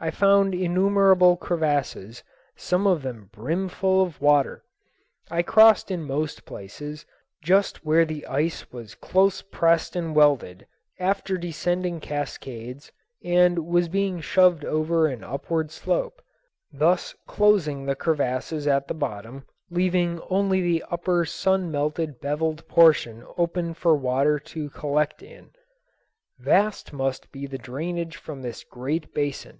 [0.00, 2.22] I found innumerable crevasses,
[2.54, 4.62] some of them brimful of water.
[5.28, 7.04] I crossed in most places
[7.42, 10.68] just where the ice was close pressed and welded
[11.00, 12.92] after descending cascades
[13.24, 16.22] and was being shoved over an upward slope,
[16.72, 23.24] thus closing the crevasses at the bottom, leaving only the upper sun melted beveled portion
[23.36, 25.50] open for water to collect in.
[26.38, 29.58] Vast must be the drainage from this great basin.